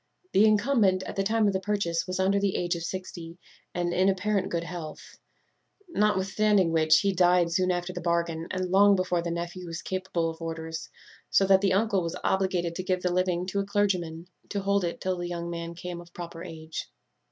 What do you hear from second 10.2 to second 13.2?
of orders; so that the uncle was obliged to give the